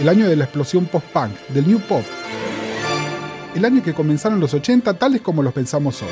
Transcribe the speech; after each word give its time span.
El 0.00 0.08
año 0.08 0.28
de 0.28 0.36
la 0.36 0.44
explosión 0.44 0.86
post-punk, 0.86 1.32
del 1.48 1.68
new 1.68 1.80
pop. 1.80 2.02
El 3.54 3.64
año 3.64 3.82
que 3.82 3.94
comenzaron 3.94 4.40
los 4.40 4.54
80 4.54 4.94
tales 4.94 5.20
como 5.20 5.42
los 5.42 5.52
pensamos 5.52 6.02
hoy. 6.02 6.08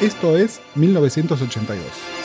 Esto 0.00 0.36
es 0.36 0.60
1982. 0.74 2.17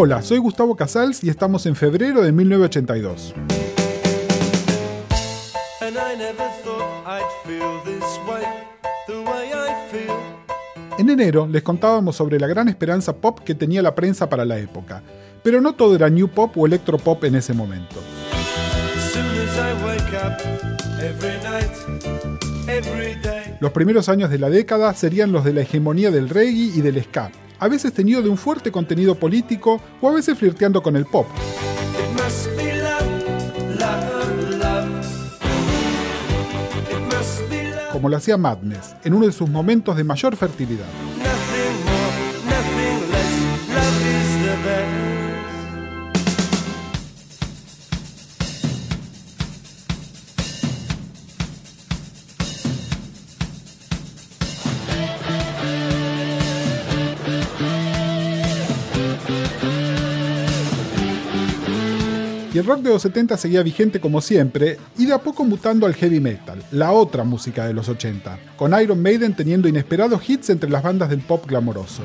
Hola, 0.00 0.22
soy 0.22 0.38
Gustavo 0.38 0.76
Casals 0.76 1.24
y 1.24 1.28
estamos 1.28 1.66
en 1.66 1.74
febrero 1.74 2.22
de 2.22 2.30
1982. 2.30 3.34
And 5.80 5.96
I 5.96 6.16
never 6.16 6.48
thought 6.62 7.04
I'd 7.04 7.24
feel 7.44 7.80
this 7.84 8.04
way, 8.24 8.44
the 9.08 9.18
way 9.28 9.48
I 9.48 9.90
feel. 9.90 10.14
En 11.00 11.10
enero 11.10 11.48
les 11.48 11.64
contábamos 11.64 12.14
sobre 12.14 12.38
la 12.38 12.46
gran 12.46 12.68
esperanza 12.68 13.16
pop 13.16 13.40
que 13.40 13.56
tenía 13.56 13.82
la 13.82 13.96
prensa 13.96 14.28
para 14.28 14.44
la 14.44 14.56
época, 14.60 15.02
pero 15.42 15.60
no 15.60 15.74
todo 15.74 15.96
era 15.96 16.08
new 16.08 16.28
pop 16.28 16.56
o 16.56 16.64
electropop 16.64 17.24
en 17.24 17.34
ese 17.34 17.52
momento. 17.52 17.96
Los 23.58 23.72
primeros 23.72 24.08
años 24.08 24.30
de 24.30 24.38
la 24.38 24.48
década 24.48 24.94
serían 24.94 25.32
los 25.32 25.42
de 25.42 25.54
la 25.54 25.62
hegemonía 25.62 26.12
del 26.12 26.28
reggae 26.28 26.70
y 26.76 26.80
del 26.82 27.02
ska, 27.02 27.32
a 27.58 27.68
veces 27.68 27.92
teñido 27.92 28.22
de 28.22 28.28
un 28.28 28.36
fuerte 28.36 28.70
contenido 28.70 29.14
político 29.14 29.80
o 30.00 30.08
a 30.08 30.12
veces 30.12 30.38
flirteando 30.38 30.82
con 30.82 30.96
el 30.96 31.06
pop. 31.06 31.26
Como 37.92 38.08
lo 38.08 38.16
hacía 38.16 38.36
Madness, 38.36 38.94
en 39.02 39.14
uno 39.14 39.26
de 39.26 39.32
sus 39.32 39.48
momentos 39.48 39.96
de 39.96 40.04
mayor 40.04 40.36
fertilidad. 40.36 40.86
El 62.58 62.66
rock 62.66 62.80
de 62.80 62.90
los 62.90 63.02
70 63.02 63.36
seguía 63.36 63.62
vigente 63.62 64.00
como 64.00 64.20
siempre, 64.20 64.78
y 64.98 65.06
de 65.06 65.12
a 65.14 65.18
poco 65.18 65.44
mutando 65.44 65.86
al 65.86 65.94
heavy 65.94 66.18
metal, 66.18 66.60
la 66.72 66.90
otra 66.90 67.22
música 67.22 67.64
de 67.64 67.72
los 67.72 67.88
80, 67.88 68.36
con 68.56 68.74
Iron 68.82 69.00
Maiden 69.00 69.32
teniendo 69.36 69.68
inesperados 69.68 70.28
hits 70.28 70.50
entre 70.50 70.68
las 70.68 70.82
bandas 70.82 71.08
del 71.08 71.20
pop 71.20 71.46
glamoroso. 71.46 72.02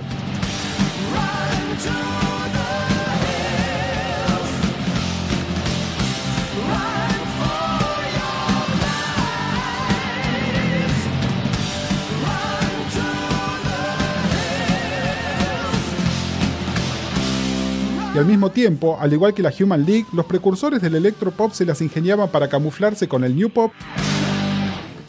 Y 18.14 18.18
al 18.20 18.28
mismo 18.28 18.52
tiempo, 18.52 18.96
al 19.00 19.12
igual 19.12 19.34
que 19.34 19.42
la 19.42 19.52
Human 19.60 19.86
League, 19.86 20.06
los 20.14 20.28
precursores 20.28 20.80
del 20.84 20.94
electropop 20.94 21.52
se 21.52 21.66
las 21.66 21.82
ingeniaban 21.82 22.30
para 22.30 22.48
camuflarse 22.48 23.08
con 23.08 23.24
el 23.24 23.36
new 23.36 23.50
pop 23.50 23.74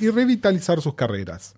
y 0.01 0.09
revitalizar 0.09 0.81
sus 0.81 0.95
carreras. 0.95 1.55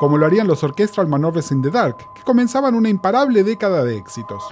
Como 0.00 0.18
lo 0.18 0.26
harían 0.26 0.48
los 0.48 0.64
Orchestral 0.64 1.06
Manovers 1.06 1.52
in 1.52 1.62
the 1.62 1.70
Dark, 1.70 1.98
que 2.16 2.22
comenzaban 2.24 2.74
una 2.74 2.88
imparable 2.88 3.44
década 3.44 3.84
de 3.84 3.96
éxitos. 3.96 4.42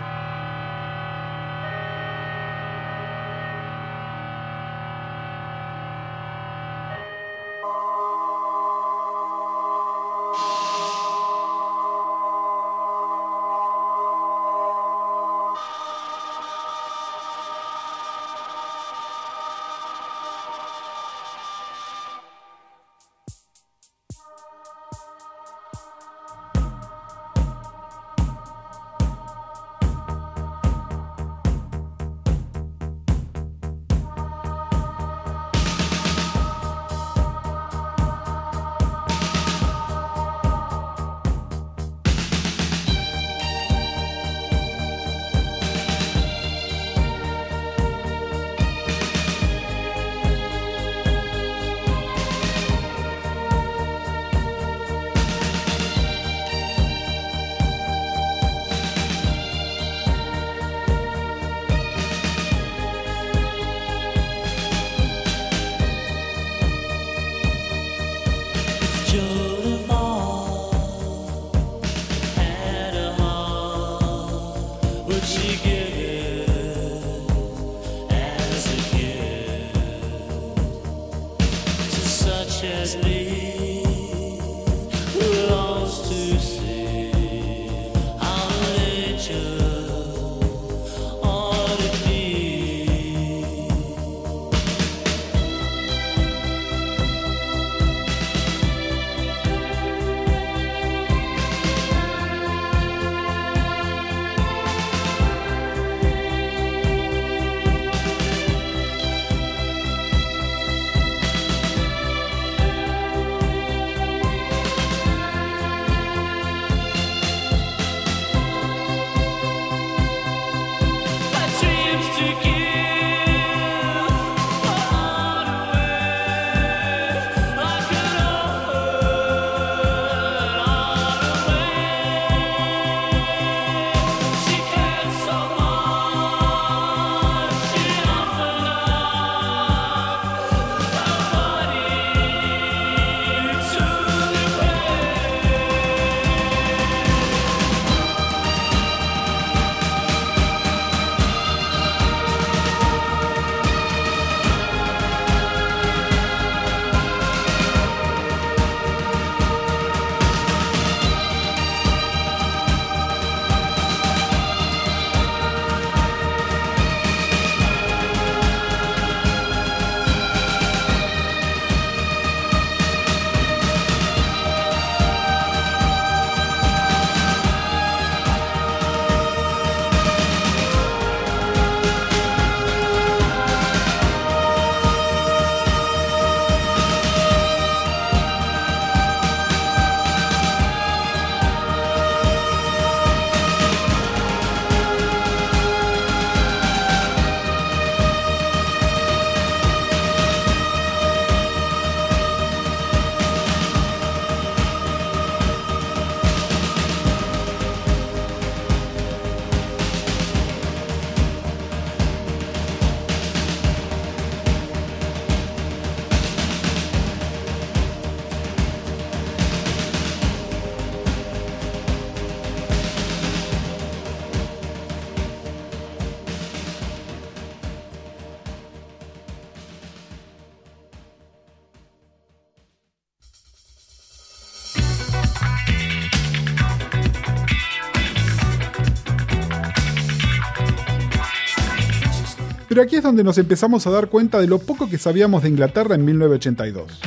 Pero 242.73 242.85
aquí 242.85 242.97
es 242.97 243.03
donde 243.03 243.23
nos 243.23 243.37
empezamos 243.37 243.87
a 243.87 243.91
dar 243.91 244.09
cuenta 244.09 244.41
de 244.41 244.47
lo 244.47 244.59
poco 244.59 244.89
que 244.89 244.97
sabíamos 244.97 245.43
de 245.43 245.51
Inglaterra 245.51 245.95
en 245.95 246.07
1982. 246.07 247.01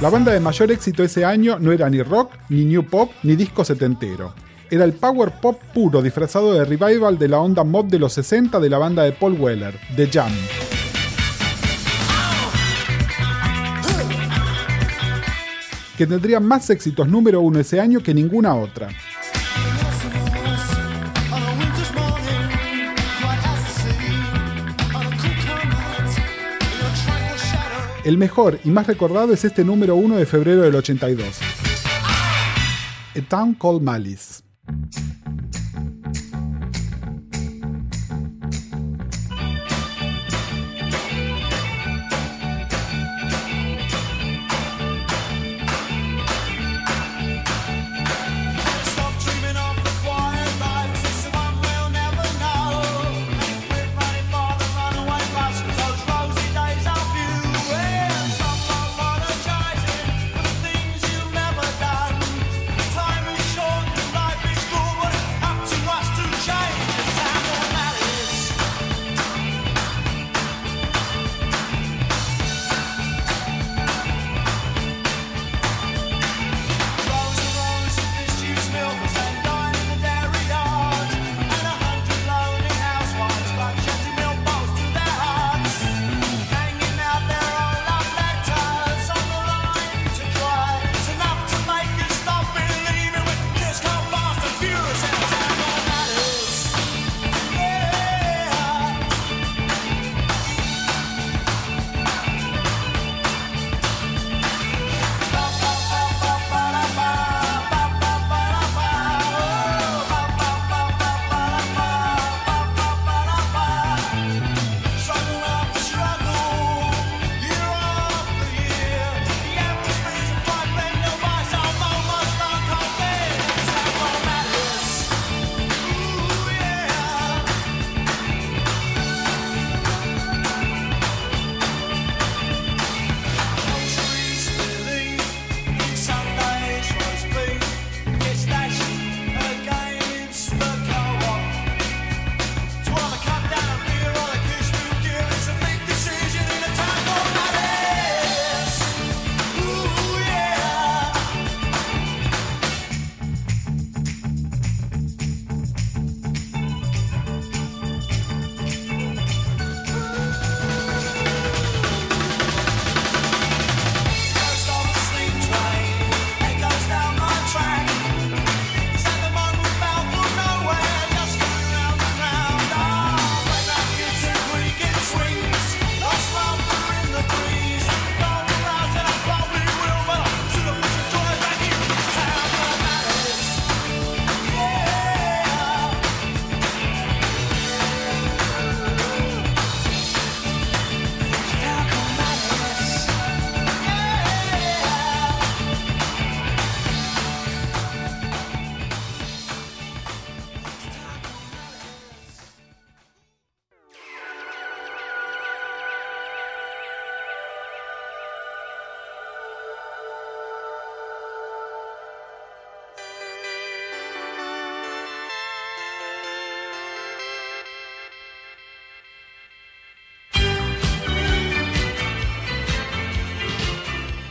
La 0.00 0.08
banda 0.08 0.32
de 0.32 0.40
mayor 0.40 0.72
éxito 0.72 1.04
ese 1.04 1.26
año 1.26 1.58
no 1.58 1.72
era 1.72 1.90
ni 1.90 2.02
rock, 2.02 2.32
ni 2.48 2.64
new 2.64 2.86
pop, 2.88 3.12
ni 3.22 3.36
disco 3.36 3.62
setentero. 3.62 4.32
Era 4.70 4.86
el 4.86 4.94
power 4.94 5.30
pop 5.42 5.60
puro 5.74 6.00
disfrazado 6.00 6.54
de 6.54 6.64
revival 6.64 7.18
de 7.18 7.28
la 7.28 7.40
onda 7.40 7.62
mod 7.62 7.84
de 7.84 7.98
los 7.98 8.14
60 8.14 8.60
de 8.60 8.70
la 8.70 8.78
banda 8.78 9.02
de 9.02 9.12
Paul 9.12 9.34
Weller, 9.38 9.78
The 9.94 10.06
Jam. 10.06 10.32
Que 15.98 16.06
tendría 16.06 16.40
más 16.40 16.70
éxitos 16.70 17.06
número 17.06 17.42
uno 17.42 17.60
ese 17.60 17.78
año 17.78 18.02
que 18.02 18.14
ninguna 18.14 18.54
otra. 18.54 18.88
El 28.02 28.16
mejor 28.16 28.58
y 28.64 28.70
más 28.70 28.86
recordado 28.86 29.34
es 29.34 29.44
este 29.44 29.62
número 29.62 29.94
1 29.94 30.16
de 30.16 30.24
febrero 30.24 30.62
del 30.62 30.74
82. 30.74 31.38
A 33.14 33.20
Town 33.28 33.54
Called 33.54 33.82
Malice. 33.82 34.42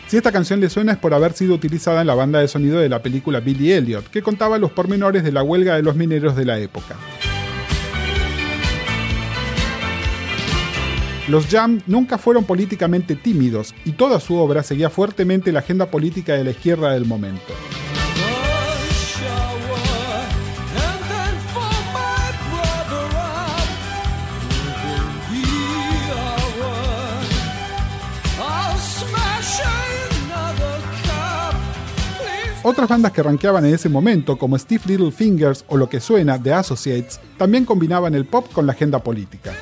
Si 0.10 0.18
esta 0.18 0.32
canción 0.32 0.60
le 0.60 0.72
suena 0.72 0.94
es 0.94 0.98
por 0.98 1.14
haber 1.14 1.34
sido 1.34 1.54
utilizada 1.54 2.02
en 2.02 2.08
la 2.08 2.16
banda 2.16 2.40
de 2.40 2.48
sonido 2.48 2.80
de 2.80 2.90
la 2.90 3.04
película 3.04 3.42
Billy 3.42 3.74
Elliot, 3.74 4.10
que 4.10 4.24
contaba 4.24 4.58
los 4.58 4.72
pormenores 4.72 5.24
de 5.24 5.32
la 5.32 5.44
huelga 5.44 5.76
de 5.76 5.84
los 5.84 5.96
mineros 5.96 6.36
de 6.36 6.46
la 6.46 6.58
época. 6.58 6.96
Los 11.28 11.46
Jam 11.46 11.82
nunca 11.86 12.18
fueron 12.18 12.46
políticamente 12.46 13.16
tímidos 13.16 13.76
y 13.86 13.92
toda 13.92 14.20
su 14.20 14.36
obra 14.38 14.64
seguía 14.64 14.90
fuertemente 14.90 15.52
la 15.52 15.60
agenda 15.60 15.92
política 15.92 16.34
de 16.34 16.44
la 16.44 16.50
izquierda 16.50 16.92
del 16.92 17.06
momento. 17.06 17.54
Otras 32.70 32.88
bandas 32.88 33.12
que 33.14 33.24
rankeaban 33.24 33.66
en 33.66 33.74
ese 33.74 33.90
momento, 33.90 34.38
como 34.38 34.56
Steve 34.56 34.84
Little 34.86 35.12
Fingers 35.12 35.66
o 35.70 35.76
lo 35.76 35.90
que 35.90 36.00
suena 36.00 36.40
The 36.40 36.54
Associates, 36.54 37.20
también 37.36 37.66
combinaban 37.66 38.14
el 38.14 38.26
pop 38.26 38.46
con 38.54 38.68
la 38.68 38.74
agenda 38.74 39.00
política. 39.00 39.54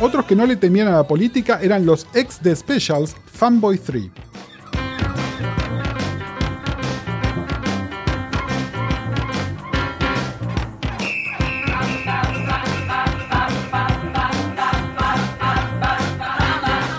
Otros 0.00 0.24
que 0.24 0.34
no 0.34 0.46
le 0.46 0.56
temían 0.56 0.88
a 0.88 0.92
la 0.92 1.06
política 1.06 1.60
eran 1.60 1.84
los 1.84 2.06
ex 2.14 2.38
The 2.38 2.56
Specials 2.56 3.14
Fanboy 3.26 3.76
3. 3.76 4.04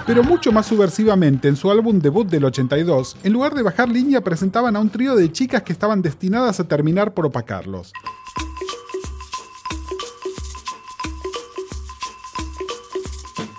Pero 0.10 0.24
mucho 0.24 0.51
más 0.51 0.66
subversivamente, 0.66 1.48
en 1.50 1.56
su 1.56 1.70
álbum 1.70 2.00
debut 2.00 2.28
del 2.28 2.44
82, 2.44 3.18
en 3.22 3.32
lugar 3.32 3.54
de 3.54 3.62
bajar 3.62 3.89
línea 3.89 4.22
presentaban 4.22 4.75
a 4.75 4.80
un 4.80 4.89
trío 4.89 5.16
de 5.16 5.32
chicas 5.32 5.62
que 5.62 5.72
estaban 5.72 6.01
destinadas 6.01 6.60
a 6.60 6.63
terminar 6.68 7.13
por 7.13 7.28
opacarlos. 7.28 7.94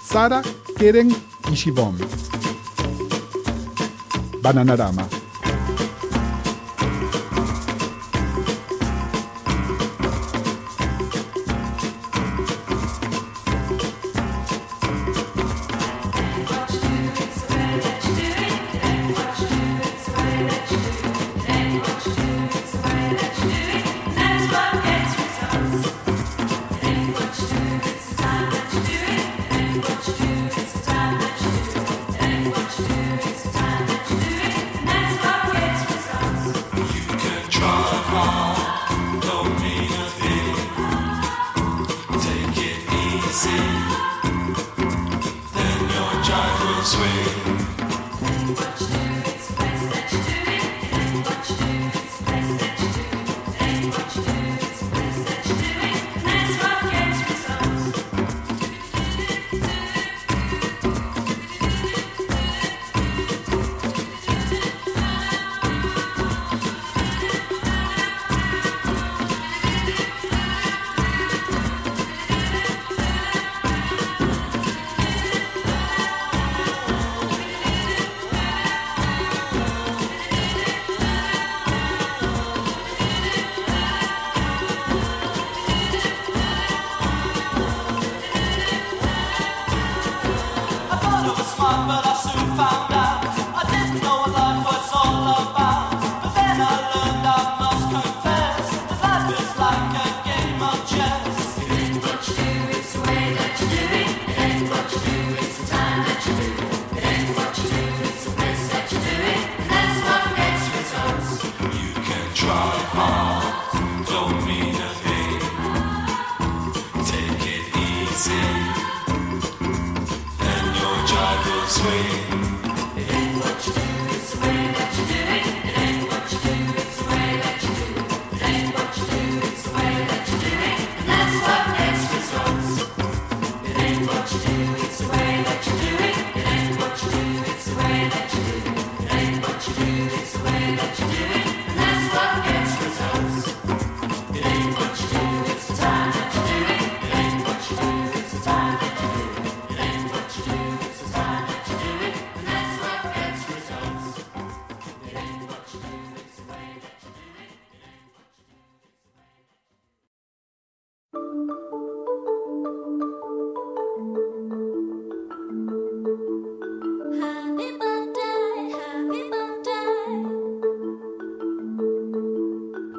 Sara, 0.03 0.43
Keren 0.77 1.15
y 1.53 1.55
Shibom. 1.55 1.97
Bananarama. 4.43 5.20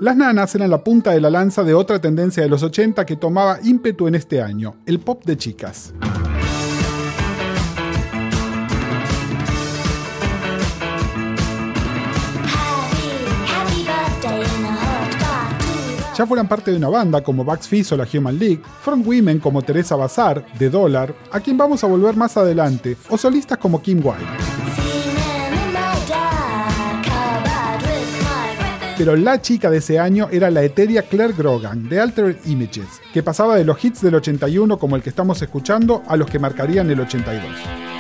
Las 0.02 0.18
nanas 0.18 0.56
eran 0.56 0.72
la 0.72 0.84
punta 0.84 1.12
de 1.12 1.22
la 1.22 1.30
lanza 1.30 1.64
de 1.64 1.76
otra 1.76 2.02
tendencia 2.02 2.42
de 2.42 2.50
los 2.50 2.64
80 2.64 3.06
que 3.06 3.18
tomaba 3.18 3.60
ímpetu 3.62 4.08
en 4.08 4.16
este 4.16 4.42
año, 4.42 4.78
el 4.88 5.00
pop 5.00 5.24
de 5.26 5.38
chicas. 5.38 5.94
ya 16.18 16.28
fueran 16.28 16.48
parte 16.48 16.72
de 16.72 16.78
una 16.78 16.90
banda 16.90 17.24
como 17.24 17.44
Bugs 17.44 17.68
Fizz 17.68 17.94
o 17.94 17.98
la 17.98 18.08
Human 18.12 18.38
League, 18.38 18.62
front 18.82 19.06
women 19.06 19.40
como 19.40 19.62
Teresa 19.62 19.96
Bazar, 19.96 20.46
de 20.58 20.70
Dollar, 20.70 21.16
a 21.32 21.40
quien 21.40 21.58
vamos 21.58 21.84
a 21.84 21.88
volver 21.88 22.16
más 22.16 22.38
adelante, 22.38 22.98
o 23.10 23.18
solistas 23.20 23.60
como 23.60 23.82
Kim 23.82 24.02
Wilde. 24.04 24.81
pero 29.04 29.16
la 29.16 29.42
chica 29.42 29.72
de 29.72 29.80
ese 29.80 29.98
año 29.98 30.28
era 30.32 30.52
la 30.52 30.62
etérea 30.62 31.02
Claire 31.02 31.34
Grogan, 31.34 31.90
de 31.90 32.00
Altered 32.00 32.38
Images, 32.46 33.02
que 33.12 33.24
pasaba 33.24 33.56
de 33.56 33.66
los 33.66 33.84
hits 33.84 34.02
del 34.02 34.14
81 34.14 34.78
como 34.78 34.96
el 34.96 35.02
que 35.02 35.10
estamos 35.10 35.42
escuchando 35.42 36.04
a 36.08 36.16
los 36.16 36.30
que 36.30 36.38
marcarían 36.38 36.88
el 36.92 37.00
82. 37.00 37.91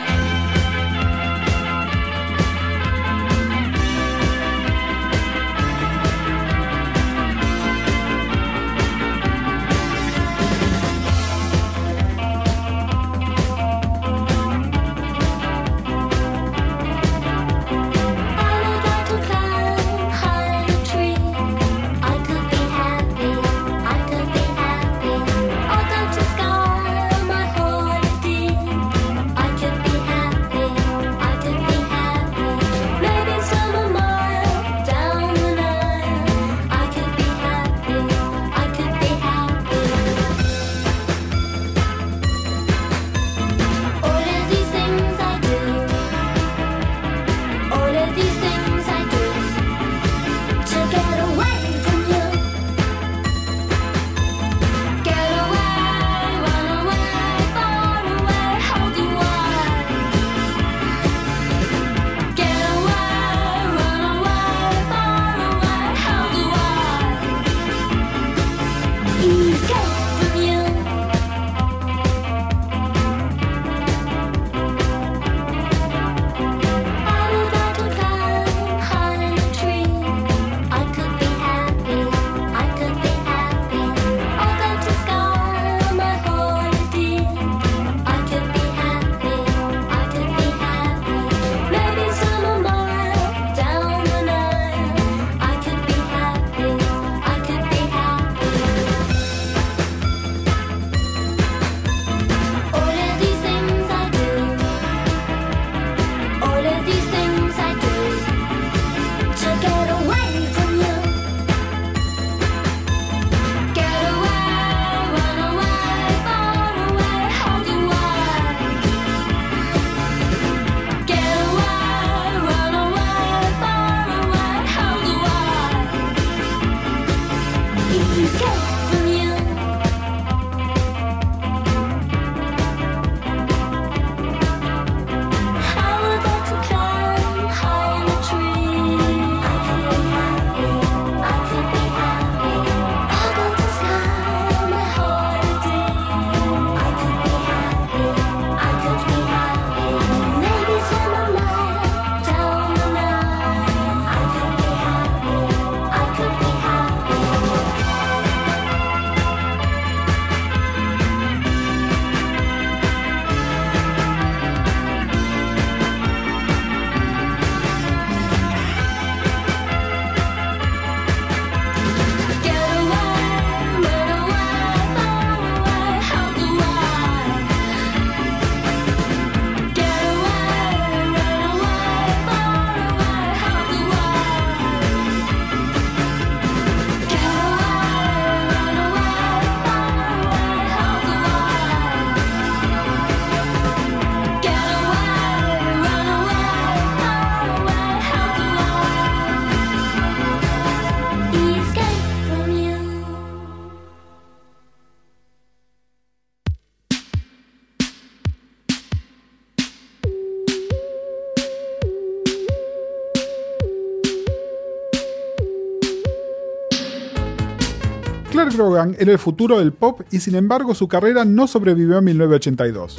Clark 218.41 218.57
Grogan 218.57 218.95
era 218.97 219.11
el 219.11 219.19
futuro 219.19 219.59
del 219.59 219.71
pop 219.71 220.01
y 220.09 220.19
sin 220.19 220.33
embargo 220.33 220.73
su 220.73 220.87
carrera 220.87 221.23
no 221.25 221.45
sobrevivió 221.45 221.99
en 221.99 222.05
1982. 222.05 222.97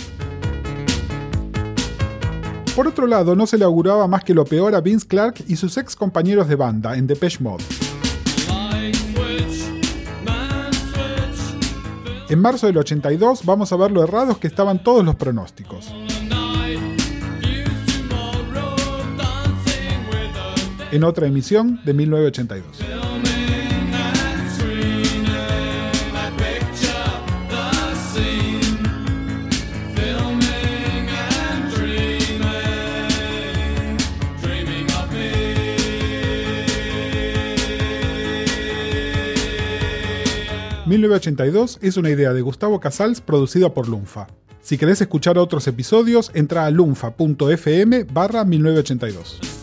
Por 2.77 2.87
otro 2.87 3.09
lado, 3.09 3.35
no 3.35 3.49
se 3.49 3.59
le 3.59 3.65
auguraba 3.65 4.07
más 4.07 4.23
que 4.23 4.35
lo 4.35 4.45
peor 4.45 4.77
a 4.77 4.81
Vince 4.81 5.05
Clark 5.05 5.43
y 5.49 5.57
sus 5.57 5.77
ex 5.79 5.97
compañeros 5.97 6.47
de 6.47 6.55
banda 6.55 6.97
en 6.97 7.09
Depeche 7.09 7.39
Mode. 7.41 7.65
En 12.29 12.39
marzo 12.39 12.69
del 12.69 12.79
82 12.79 13.45
vamos 13.45 13.73
a 13.73 13.77
ver 13.77 13.91
lo 13.91 14.05
errados 14.05 14.39
que 14.39 14.47
estaban 14.47 14.85
todos 14.85 15.05
los 15.05 15.17
pronósticos. 15.17 15.93
En 20.93 21.03
otra 21.03 21.27
emisión 21.27 21.81
de 21.85 21.95
1982. 21.95 23.12
...1982 41.03 41.79
es 41.83 41.97
una 41.97 42.11
idea 42.11 42.33
de 42.33 42.43
Gustavo 42.43 42.81
Casals 42.81 43.21
producida 43.21 43.75
por 43.75 43.89
Lunfa. 43.89 44.29
Si 44.61 44.79
querés 44.79 45.01
escuchar 45.01 45.39
otros 45.39 45.67
episodios, 45.67 46.31
entra 46.35 46.67
a 46.67 46.71
lunfa.fm 46.71 48.05
barra 48.05 48.45
1982. 48.45 49.62